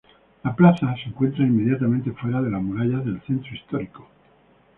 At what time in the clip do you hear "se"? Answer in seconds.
0.95-1.09